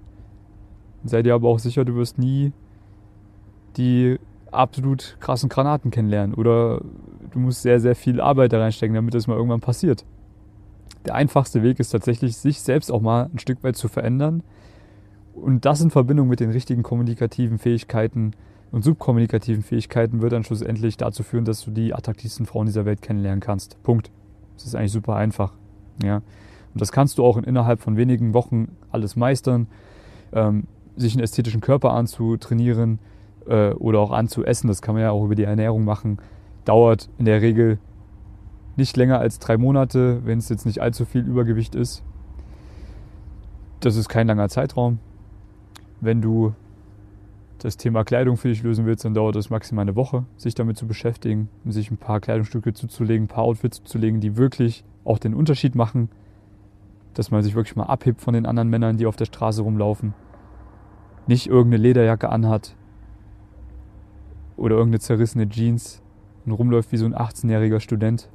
Sei 1.04 1.22
dir 1.24 1.36
aber 1.36 1.50
auch 1.50 1.60
sicher, 1.60 1.86
du 1.86 1.96
wirst 1.96 2.18
nie 2.18 2.52
die 3.78 4.20
absolut 4.52 5.18
krassen 5.20 5.50
Granaten 5.50 5.92
kennenlernen 5.92 6.34
oder 6.34 6.82
du 7.32 7.40
musst 7.40 7.62
sehr, 7.62 7.80
sehr 7.80 7.96
viel 7.96 8.20
Arbeit 8.20 8.54
da 8.54 8.60
reinstecken, 8.60 8.96
damit 8.96 9.14
das 9.14 9.28
mal 9.28 9.36
irgendwann 9.36 9.62
passiert. 9.62 10.06
Der 11.06 11.16
einfachste 11.16 11.64
Weg 11.64 11.80
ist 11.80 11.92
tatsächlich, 11.92 12.36
sich 12.36 12.62
selbst 12.62 12.92
auch 12.92 13.02
mal 13.02 13.30
ein 13.34 13.40
Stück 13.40 13.64
weit 13.64 13.78
zu 13.78 13.88
verändern 13.88 14.44
und 15.34 15.66
das 15.66 15.82
in 15.82 15.92
Verbindung 15.92 16.28
mit 16.28 16.40
den 16.40 16.52
richtigen 16.52 16.84
kommunikativen 16.84 17.58
Fähigkeiten 17.58 18.32
und 18.72 18.84
subkommunikativen 18.84 19.64
Fähigkeiten 19.64 20.22
wird 20.22 20.34
dann 20.34 20.44
schlussendlich 20.44 20.98
dazu 20.98 21.24
führen, 21.24 21.46
dass 21.46 21.64
du 21.64 21.72
die 21.72 21.94
attraktivsten 21.94 22.46
Frauen 22.46 22.66
dieser 22.66 22.86
Welt 22.86 23.02
kennenlernen 23.02 23.40
kannst. 23.40 23.82
Punkt. 23.84 24.12
Das 24.60 24.68
ist 24.68 24.76
eigentlich 24.76 24.92
super 24.92 25.16
einfach. 25.16 25.54
Ja. 26.04 26.18
Und 26.18 26.82
das 26.82 26.92
kannst 26.92 27.18
du 27.18 27.26
auch 27.26 27.38
in, 27.38 27.46
innerhalb 27.46 27.80
von 27.80 27.98
wenigen 27.98 28.34
Wochen 28.34 28.76
alles 28.92 29.16
meistern. 29.16 29.68
Ähm, 30.34 30.68
sich 30.98 31.14
einen 31.14 31.24
ästhetischen 31.24 31.62
Körper 31.62 31.94
anzutrainieren 31.94 33.00
äh, 33.48 33.72
oder 33.72 34.00
auch 34.00 34.12
anzuessen, 34.12 34.68
das 34.68 34.82
kann 34.82 34.96
man 34.96 35.04
ja 35.04 35.12
auch 35.12 35.24
über 35.24 35.36
die 35.36 35.44
Ernährung 35.44 35.86
machen, 35.86 36.20
dauert 36.66 37.10
in 37.18 37.26
der 37.26 37.42
Regel 37.42 37.80
nicht 38.76 38.98
länger 38.98 39.20
als 39.20 39.40
drei 39.40 39.58
Monate, 39.58 40.22
wenn 40.26 40.40
es 40.40 40.50
jetzt 40.50 40.66
nicht 40.66 40.82
allzu 40.82 41.06
viel 41.06 41.26
Übergewicht 41.26 41.74
ist. 41.74 42.04
Das 43.80 43.96
ist 43.96 44.10
kein 44.10 44.28
langer 44.28 44.50
Zeitraum. 44.50 45.00
Wenn 46.02 46.22
du 46.22 46.54
das 47.60 47.78
Thema 47.78 48.04
Kleidung 48.04 48.38
für 48.38 48.48
dich 48.48 48.64
lösen 48.64 48.86
willst, 48.86 49.06
dann 49.06 49.14
dauert 49.14 49.36
es 49.36 49.50
maximal 49.50 49.84
eine 49.84 49.96
Woche, 49.96 50.26
sich 50.38 50.56
damit 50.56 50.78
zu 50.78 50.88
beschäftigen, 50.88 51.50
sich 51.66 51.92
ein 51.92 51.98
paar 51.98 52.20
Kleidungsstücke 52.20 52.74
zuzulegen, 52.74 53.26
ein 53.26 53.28
paar 53.28 53.44
Outfits 53.44 53.78
zuzulegen, 53.78 54.22
die 54.22 54.38
wirklich 54.38 54.84
auch 55.04 55.20
den 55.20 55.34
Unterschied 55.34 55.76
machen, 55.76 56.10
dass 57.14 57.32
man 57.32 57.44
sich 57.44 57.56
wirklich 57.56 57.76
mal 57.76 57.84
abhebt 57.84 58.22
von 58.22 58.34
den 58.34 58.46
anderen 58.46 58.70
Männern, 58.70 58.98
die 58.98 59.06
auf 59.06 59.16
der 59.16 59.26
Straße 59.26 59.62
rumlaufen. 59.62 60.14
Nicht 61.28 61.48
irgendeine 61.48 61.84
Lederjacke 61.84 62.30
anhat 62.30 62.76
oder 64.58 64.76
irgendeine 64.76 65.00
zerrissene 65.00 65.48
Jeans 65.48 66.02
und 66.46 66.52
rumläuft 66.54 66.92
wie 66.92 66.98
so 66.98 67.06
ein 67.06 67.16
18-jähriger 67.16 67.80
Student. 67.80 68.30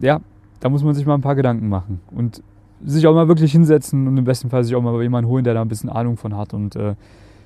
Ja, 0.00 0.20
da 0.60 0.68
muss 0.68 0.84
man 0.84 0.94
sich 0.94 1.06
mal 1.06 1.14
ein 1.14 1.20
paar 1.20 1.34
Gedanken 1.34 1.68
machen. 1.68 2.00
Und 2.10 2.42
sich 2.84 3.06
auch 3.06 3.14
mal 3.14 3.28
wirklich 3.28 3.52
hinsetzen 3.52 4.06
und 4.06 4.16
im 4.16 4.24
besten 4.24 4.50
Fall 4.50 4.64
sich 4.64 4.74
auch 4.74 4.82
mal 4.82 5.00
jemanden 5.02 5.30
holen, 5.30 5.44
der 5.44 5.54
da 5.54 5.62
ein 5.62 5.68
bisschen 5.68 5.90
Ahnung 5.90 6.16
von 6.16 6.36
hat. 6.36 6.54
Und 6.54 6.76
äh, 6.76 6.94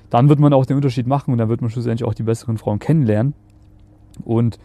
dann 0.09 0.29
wird 0.29 0.39
man 0.39 0.53
auch 0.53 0.65
den 0.65 0.75
Unterschied 0.75 1.07
machen 1.07 1.31
und 1.31 1.37
dann 1.37 1.49
wird 1.49 1.61
man 1.61 1.69
schlussendlich 1.69 2.07
auch 2.07 2.13
die 2.13 2.23
besseren 2.23 2.57
Frauen 2.57 2.79
kennenlernen. 2.79 3.33
Und 4.25 4.59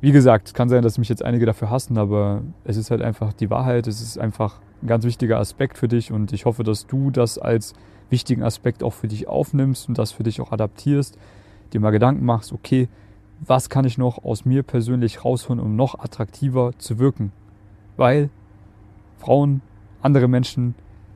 wie 0.00 0.12
gesagt, 0.12 0.48
es 0.48 0.54
kann 0.54 0.68
sein, 0.68 0.82
dass 0.82 0.98
mich 0.98 1.08
jetzt 1.08 1.24
einige 1.24 1.46
dafür 1.46 1.70
hassen, 1.70 1.96
aber 1.98 2.42
es 2.64 2.76
ist 2.76 2.90
halt 2.90 3.02
einfach 3.02 3.32
die 3.32 3.50
Wahrheit. 3.50 3.86
Es 3.86 4.00
ist 4.02 4.18
einfach 4.18 4.60
ein 4.82 4.88
ganz 4.88 5.04
wichtiger 5.04 5.38
Aspekt 5.38 5.78
für 5.78 5.88
dich 5.88 6.12
und 6.12 6.32
ich 6.32 6.44
hoffe, 6.44 6.64
dass 6.64 6.86
du 6.86 7.10
das 7.10 7.38
als 7.38 7.74
wichtigen 8.10 8.42
Aspekt 8.42 8.82
auch 8.82 8.92
für 8.92 9.08
dich 9.08 9.26
aufnimmst 9.26 9.88
und 9.88 9.98
das 9.98 10.12
für 10.12 10.22
dich 10.22 10.40
auch 10.40 10.52
adaptierst, 10.52 11.18
dir 11.72 11.80
mal 11.80 11.90
Gedanken 11.90 12.24
machst, 12.24 12.52
okay, 12.52 12.88
was 13.40 13.68
kann 13.68 13.84
ich 13.84 13.98
noch 13.98 14.24
aus 14.24 14.44
mir 14.44 14.62
persönlich 14.62 15.24
rausholen, 15.24 15.60
um 15.60 15.76
noch 15.76 15.98
attraktiver 15.98 16.72
zu 16.78 16.98
wirken? 16.98 17.32
Weil 17.96 18.30
Frauen, 19.18 19.62
andere 20.02 20.28
Menschen 20.28 20.74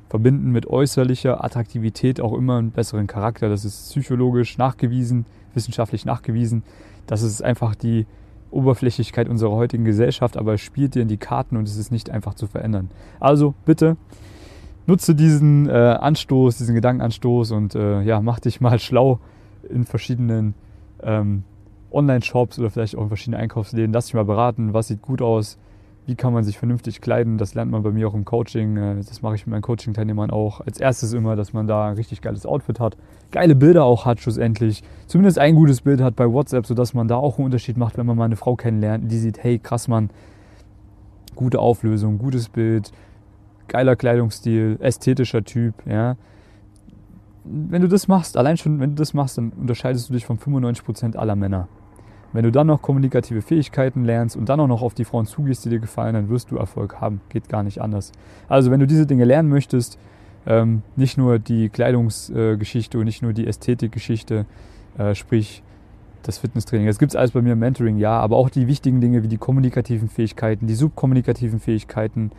verbinden 0.08 0.50
mit 0.50 0.66
äußerlicher 0.66 1.44
Attraktivität 1.44 2.20
auch 2.20 2.34
immer 2.34 2.58
einen 2.58 2.72
besseren 2.72 3.06
Charakter. 3.06 3.48
Das 3.48 3.64
ist 3.64 3.90
psychologisch 3.90 4.58
nachgewiesen, 4.58 5.24
wissenschaftlich 5.54 6.04
nachgewiesen. 6.04 6.64
Das 7.06 7.22
ist 7.22 7.42
einfach 7.42 7.74
die 7.74 8.06
Oberflächlichkeit 8.50 9.28
unserer 9.28 9.52
heutigen 9.52 9.84
Gesellschaft, 9.84 10.36
aber 10.36 10.54
es 10.54 10.60
spielt 10.60 10.94
dir 10.96 11.02
in 11.02 11.08
die 11.08 11.16
Karten 11.16 11.56
und 11.56 11.68
es 11.68 11.76
ist 11.76 11.92
nicht 11.92 12.10
einfach 12.10 12.34
zu 12.34 12.48
verändern. 12.48 12.90
Also 13.20 13.54
bitte 13.64 13.96
nutze 14.86 15.14
diesen 15.14 15.68
äh, 15.68 15.72
Anstoß, 15.72 16.58
diesen 16.58 16.74
Gedankenanstoß 16.74 17.52
und 17.52 17.76
äh, 17.76 18.02
ja, 18.02 18.20
mach 18.20 18.40
dich 18.40 18.60
mal 18.60 18.80
schlau 18.80 19.20
in 19.68 19.84
verschiedenen 19.84 20.54
ähm, 21.02 21.44
Online-Shops 21.92 22.58
oder 22.58 22.70
vielleicht 22.70 22.96
auch 22.96 23.02
in 23.02 23.08
verschiedenen 23.08 23.40
Einkaufsläden. 23.40 23.92
Lass 23.92 24.06
dich 24.06 24.14
mal 24.14 24.24
beraten, 24.24 24.72
was 24.72 24.88
sieht 24.88 25.02
gut 25.02 25.22
aus, 25.22 25.58
wie 26.06 26.16
kann 26.16 26.32
man 26.32 26.44
sich 26.44 26.58
vernünftig 26.58 27.00
kleiden. 27.00 27.38
Das 27.38 27.54
lernt 27.54 27.70
man 27.70 27.82
bei 27.82 27.90
mir 27.90 28.08
auch 28.08 28.14
im 28.14 28.24
Coaching. 28.24 28.76
Äh, 28.76 28.96
das 28.96 29.22
mache 29.22 29.36
ich 29.36 29.46
mit 29.46 29.52
meinen 29.52 29.62
Coaching-Teilnehmern 29.62 30.30
auch. 30.30 30.60
Als 30.60 30.80
erstes 30.80 31.12
immer, 31.12 31.36
dass 31.36 31.52
man 31.52 31.66
da 31.66 31.88
ein 31.88 31.94
richtig 31.94 32.20
geiles 32.20 32.46
Outfit 32.46 32.80
hat, 32.80 32.96
geile 33.30 33.54
Bilder 33.54 33.84
auch 33.84 34.06
hat 34.06 34.20
schlussendlich. 34.20 34.82
Zumindest 35.06 35.38
ein 35.38 35.54
gutes 35.54 35.82
Bild 35.82 36.00
hat 36.00 36.16
bei 36.16 36.30
WhatsApp, 36.30 36.66
sodass 36.66 36.94
man 36.94 37.08
da 37.08 37.16
auch 37.16 37.38
einen 37.38 37.46
Unterschied 37.46 37.76
macht, 37.76 37.96
wenn 37.96 38.06
man 38.06 38.16
mal 38.16 38.24
eine 38.24 38.36
Frau 38.36 38.56
kennenlernt, 38.56 39.10
die 39.10 39.18
sieht, 39.18 39.42
hey 39.42 39.58
krass 39.58 39.88
Mann, 39.88 40.10
gute 41.34 41.58
Auflösung, 41.58 42.18
gutes 42.18 42.48
Bild, 42.48 42.92
geiler 43.68 43.96
Kleidungsstil, 43.96 44.78
ästhetischer 44.80 45.44
Typ, 45.44 45.74
ja. 45.86 46.16
Wenn 47.44 47.80
du 47.80 47.88
das 47.88 48.06
machst, 48.06 48.36
allein 48.36 48.56
schon, 48.56 48.80
wenn 48.80 48.90
du 48.90 48.96
das 48.96 49.14
machst, 49.14 49.38
dann 49.38 49.50
unterscheidest 49.50 50.08
du 50.08 50.12
dich 50.12 50.26
von 50.26 50.38
95% 50.38 51.16
aller 51.16 51.36
Männer. 51.36 51.68
Wenn 52.32 52.44
du 52.44 52.52
dann 52.52 52.68
noch 52.68 52.80
kommunikative 52.80 53.42
Fähigkeiten 53.42 54.04
lernst 54.04 54.36
und 54.36 54.48
dann 54.48 54.60
auch 54.60 54.68
noch 54.68 54.82
auf 54.82 54.94
die 54.94 55.04
Frauen 55.04 55.26
zugehst, 55.26 55.64
die 55.64 55.68
dir 55.68 55.80
gefallen, 55.80 56.14
dann 56.14 56.28
wirst 56.28 56.50
du 56.50 56.56
Erfolg 56.56 57.00
haben. 57.00 57.20
Geht 57.28 57.48
gar 57.48 57.62
nicht 57.62 57.80
anders. 57.80 58.12
Also 58.48 58.70
wenn 58.70 58.80
du 58.80 58.86
diese 58.86 59.06
Dinge 59.06 59.24
lernen 59.24 59.48
möchtest, 59.48 59.98
ähm, 60.46 60.82
nicht 60.96 61.18
nur 61.18 61.38
die 61.38 61.68
Kleidungsgeschichte 61.68 62.98
und 62.98 63.04
nicht 63.04 63.22
nur 63.22 63.32
die 63.32 63.46
Ästhetikgeschichte, 63.46 64.46
äh, 64.96 65.14
sprich 65.14 65.62
das 66.22 66.38
Fitnesstraining. 66.38 66.86
Das 66.86 66.98
gibt 66.98 67.12
es 67.12 67.16
alles 67.16 67.32
bei 67.32 67.42
mir 67.42 67.54
im 67.54 67.58
Mentoring, 67.58 67.98
ja, 67.98 68.18
aber 68.18 68.36
auch 68.36 68.50
die 68.50 68.66
wichtigen 68.66 69.00
Dinge 69.00 69.22
wie 69.22 69.28
die 69.28 69.38
kommunikativen 69.38 70.08
Fähigkeiten, 70.08 70.66
die 70.66 70.74
subkommunikativen 70.74 71.60
Fähigkeiten, 71.60 72.30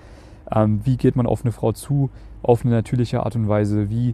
ähm, 0.53 0.81
wie 0.83 0.97
geht 0.97 1.15
man 1.15 1.25
auf 1.25 1.43
eine 1.43 1.51
Frau 1.51 1.71
zu, 1.71 2.09
auf 2.43 2.63
eine 2.63 2.73
natürliche 2.73 3.23
Art 3.23 3.35
und 3.35 3.47
Weise, 3.47 3.89
wie 3.89 4.13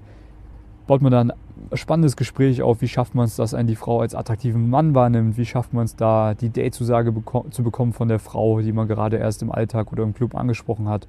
baut 0.88 1.02
man 1.02 1.12
da 1.12 1.22
ein 1.22 1.34
spannendes 1.74 2.16
Gespräch 2.16 2.62
auf, 2.62 2.82
wie 2.82 2.88
schafft 2.88 3.14
man 3.14 3.26
es, 3.26 3.36
dass 3.36 3.54
einen 3.54 3.68
die 3.68 3.76
Frau 3.76 4.00
als 4.00 4.16
attraktiven 4.16 4.70
Mann 4.70 4.96
wahrnimmt, 4.96 5.38
wie 5.38 5.46
schafft 5.46 5.74
man 5.74 5.86
es 5.86 5.96
da, 5.96 6.34
die 6.34 6.50
Datezusage 6.50 7.12
beko 7.12 7.46
zu 7.52 7.64
bekommen 7.64 7.94
von 7.94 8.08
der 8.08 8.20
Frau, 8.20 8.62
die 8.62 8.72
man 8.72 8.88
gerade 8.88 9.18
erst 9.18 9.42
im 9.42 9.52
Alltag 9.52 9.92
oder 9.92 10.04
im 10.04 10.14
Club 10.14 10.36
angesprochen 10.36 10.88
hat, 10.88 11.08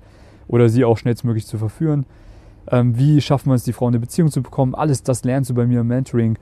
oder 0.48 0.68
sie 0.68 0.84
auch 0.84 0.98
schnellstmöglich 0.98 1.46
zu 1.46 1.58
verführen. 1.58 2.04
Ähm, 2.70 2.98
wie 2.98 3.20
schafft 3.20 3.46
man 3.46 3.56
es, 3.56 3.64
die 3.64 3.72
Frau 3.72 3.86
in 3.86 3.94
eine 3.94 4.00
Beziehung 4.00 4.30
zu 4.30 4.42
bekommen? 4.42 4.74
Alles 4.74 5.02
das 5.02 5.24
lernst 5.24 5.50
du 5.50 5.54
bei 5.54 5.66
mir 5.66 5.80
im 5.80 5.86
Mentoring. 5.86 6.38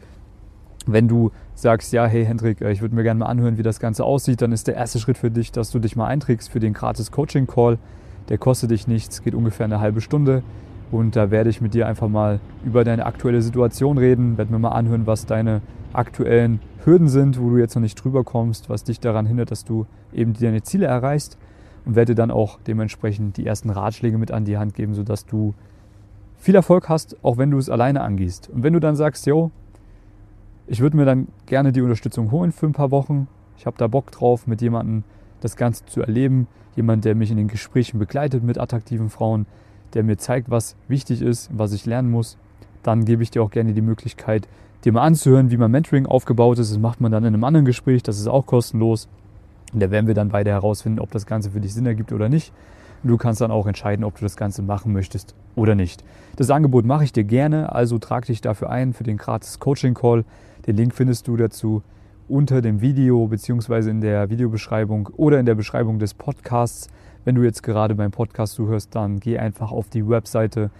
Wenn 0.87 1.09
du 1.09 1.31
sagst, 1.55 1.93
ja, 1.93 2.07
hey 2.07 2.25
Hendrik, 2.25 2.61
äh, 2.61 2.73
ich 2.73 2.81
würde 2.81 2.95
mir 2.95 3.03
gerne 3.03 3.21
mal 3.21 3.27
anhören, 3.27 3.59
wie 3.59 3.63
das 3.63 3.81
Ganze 3.81 4.05
aussieht, 4.05 4.41
dann 4.41 4.53
ist 4.53 4.67
der 4.67 4.77
erste 4.77 4.99
Schritt 4.99 5.19
für 5.19 5.31
dich, 5.31 5.53
dass 5.53 5.71
du 5.71 5.79
dich 5.79 5.95
mal 5.95 6.07
einträgst 6.07 6.49
für 6.49 6.61
den 6.61 6.73
gratis 6.73 7.11
Coaching 7.11 7.47
Call. 7.47 7.79
Der 8.29 8.39
kostet 8.39 8.71
dich 8.71 8.89
nichts, 8.89 9.23
geht 9.23 9.35
ungefähr 9.35 9.65
eine 9.65 9.81
halbe 9.81 10.01
Stunde. 10.01 10.43
Und 10.91 11.17
da 11.17 11.31
werde 11.31 11.51
ich 11.51 11.61
mit 11.61 11.75
dir 11.75 11.87
einfach 11.87 12.09
mal 12.09 12.41
über 12.65 12.85
deine 12.85 13.07
aktuelle 13.07 13.43
Situation 13.43 13.99
reden, 13.99 14.39
werde 14.39 14.53
mir 14.53 14.59
mal 14.59 14.71
anhören, 14.71 15.07
was 15.07 15.27
deine 15.27 15.61
aktuellen 15.93 16.61
Hürden 16.85 17.09
sind, 17.09 17.41
wo 17.41 17.51
du 17.51 17.59
jetzt 17.59 17.75
noch 17.75 17.83
nicht 17.83 18.03
drüber 18.03 18.23
kommst, 18.23 18.71
was 18.71 18.85
dich 18.85 19.01
daran 19.01 19.27
hindert, 19.27 19.51
dass 19.51 19.65
du 19.65 19.87
eben 20.13 20.35
deine 20.35 20.63
Ziele 20.63 20.87
erreichst. 20.87 21.39
Und 21.85 21.95
werde 21.95 22.17
dann 22.17 22.33
auch 22.33 22.59
dementsprechend 22.67 23.37
die 23.37 23.47
ersten 23.47 23.71
Ratschläge 23.71 24.19
mit 24.19 24.33
an 24.33 24.45
die 24.45 24.59
Hand 24.59 24.75
geben, 24.75 24.95
sodass 24.95 25.25
du 25.25 25.55
viel 26.37 26.55
Erfolg 26.55 26.89
hast, 26.89 27.17
auch 27.23 27.39
wenn 27.39 27.51
du 27.51 27.59
es 27.59 27.71
alleine 27.71 28.03
angehst. 28.03 28.51
Und 28.53 28.63
wenn 28.65 28.73
du 28.73 28.81
dann 28.81 28.97
sagst, 28.97 29.27
yo, 29.27 29.53
ich 30.67 30.81
würde 30.81 30.97
mir 30.97 31.05
dann 31.05 31.29
gerne 31.47 31.73
die 31.73 31.83
Unterstützung 31.83 32.33
holen 32.33 32.51
für 32.51 32.67
ein 32.67 32.73
paar 32.73 32.91
Wochen, 32.91 33.29
ich 33.57 33.67
habe 33.67 33.79
da 33.79 33.87
Bock 33.87 34.11
drauf, 34.11 34.47
mit 34.47 34.61
jemandem 34.61 35.05
das 35.41 35.57
Ganze 35.57 35.87
zu 35.87 36.03
erleben, 36.03 36.49
jemand, 36.75 37.05
der 37.05 37.15
mich 37.15 37.31
in 37.31 37.37
den 37.37 37.49
Gesprächen 37.49 37.99
begleitet 37.99 38.43
mit 38.43 38.59
attraktiven 38.59 39.09
Frauen, 39.09 39.47
der 39.95 40.03
mir 40.03 40.19
zeigt, 40.19 40.51
was 40.51 40.77
wichtig 40.89 41.23
ist, 41.23 41.51
was 41.53 41.73
ich 41.73 41.87
lernen 41.87 42.11
muss, 42.11 42.37
dann 42.83 43.05
gebe 43.05 43.23
ich 43.23 43.31
dir 43.31 43.43
auch 43.43 43.51
gerne 43.51 43.73
die 43.73 43.83
Möglichkeit, 43.83 44.49
dir 44.85 44.93
mal 44.93 45.03
anzuhören, 45.03 45.51
wie 45.51 45.57
mein 45.57 45.71
Mentoring 45.71 46.07
aufgebaut 46.07 46.59
ist. 46.59 46.71
Das 46.71 46.79
macht 46.79 47.01
man 47.01 47.13
dann 47.13 47.25
in 47.25 47.35
einem 47.35 47.45
anderen 47.45 47.67
Gespräch, 47.67 48.03
das 48.03 48.19
ist 48.19 48.29
auch 48.29 48.47
kostenlos. 48.47 49.09
Und 49.73 49.81
da 49.81 49.91
werden 49.91 50.07
wir 50.07 50.15
dann 50.15 50.29
beide 50.29 50.51
herausfinden, 50.51 51.01
ob 51.01 51.11
das 51.11 51.27
Ganze 51.27 51.51
für 51.51 51.61
dich 51.61 51.75
Sinn 51.75 51.87
ergibt 51.87 52.13
oder 52.13 52.29
nicht. 52.29 52.53
Du 53.03 53.17
kannst 53.17 53.41
dann 53.41 53.51
auch 53.51 53.67
entscheiden, 53.67 54.05
ob 54.05 54.17
du 54.17 54.23
das 54.23 54.37
Ganze 54.37 54.63
machen 54.63 54.93
möchtest 54.93 55.35
oder 55.55 55.75
nicht. 55.75 56.03
Das 56.37 56.51
Angebot 56.51 56.85
mache 56.85 57.05
ich 57.05 57.13
dir 57.13 57.25
gerne, 57.25 57.73
also 57.73 57.99
trag 57.99 58.27
dich 58.27 58.41
dafür 58.41 58.71
ein 58.71 58.93
für 58.93 59.05
den 59.05 59.17
gratis 59.17 59.59
Coaching 59.59 59.95
Call. 59.95 60.25
Den 60.67 60.77
Link 60.77 60.95
findest 60.95 61.29
du 61.29 61.37
dazu 61.37 61.83
unter 62.29 62.63
dem 62.63 62.81
Video 62.81 63.27
beziehungsweise 63.29 63.91
in 63.91 64.01
der 64.01 64.31
Videobeschreibung 64.31 65.09
oder 65.17 65.39
in 65.39 65.47
der 65.47 65.55
Beschreibung 65.55 65.99
des 65.99 66.15
Podcasts. 66.15 66.89
Wenn 67.27 67.35
du 67.35 67.43
jetzt 67.43 67.63
gerade 67.65 67.97
beim 67.97 68.13
Podcast 68.13 68.55
zuhörst, 68.55 68.95
dann 68.95 69.19
geh 69.19 69.37
einfach 69.37 69.73
auf 69.73 69.89
die 69.89 70.09
Webseite 70.09 70.71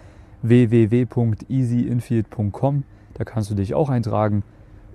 www.easyinfield.com. 0.43 2.83
Da 3.15 3.25
kannst 3.25 3.51
du 3.51 3.55
dich 3.55 3.73
auch 3.73 3.89
eintragen 3.89 4.43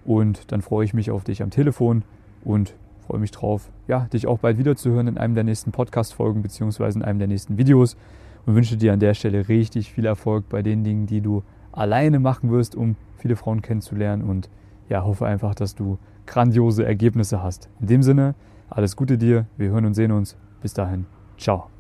und 0.07 0.51
dann 0.51 0.63
freue 0.63 0.87
ich 0.87 0.95
mich 0.95 1.11
auf 1.11 1.25
dich 1.25 1.43
am 1.43 1.51
Telefon 1.51 2.05
und 2.43 2.73
freue 3.07 3.21
mich 3.21 3.33
drauf, 3.33 3.71
ja, 3.87 4.07
dich 4.15 4.27
auch 4.27 4.39
bald 4.39 4.57
wiederzuhören 4.57 5.09
in 5.09 5.19
einem 5.19 5.35
der 5.35 5.45
nächsten 5.45 5.73
Podcast-Folgen 5.73 6.41
beziehungsweise 6.41 6.99
in 6.99 7.05
einem 7.05 7.19
der 7.19 7.29
nächsten 7.29 7.59
Videos 7.59 7.99
und 8.47 8.55
wünsche 8.55 8.79
dir 8.79 8.95
an 8.95 9.01
der 9.01 9.13
Stelle 9.13 9.49
richtig 9.49 9.93
viel 9.93 10.07
Erfolg 10.07 10.49
bei 10.49 10.63
den 10.63 10.85
Dingen, 10.85 11.05
die 11.05 11.21
du 11.21 11.43
alleine 11.71 12.19
machen 12.19 12.51
wirst, 12.51 12.75
um 12.75 12.97
viele 13.19 13.37
Frauen 13.37 13.61
kennenzulernen 13.61 14.23
und 14.23 14.49
ja, 14.89 15.05
hoffe 15.05 15.27
einfach, 15.27 15.55
dass 15.55 15.75
du 15.75 15.99
grandiose 16.25 16.87
Ergebnisse 16.87 17.43
hast. 17.43 17.69
In 17.79 17.89
dem 17.89 18.03
Sinne, 18.03 18.37
alles 18.71 18.97
Gute 18.97 19.19
dir, 19.19 19.45
wir 19.59 19.69
hören 19.69 19.85
und 19.85 19.93
sehen 19.93 20.13
uns. 20.13 20.39
Bis 20.63 20.73
dahin, 20.73 21.05
ciao. 21.43 21.72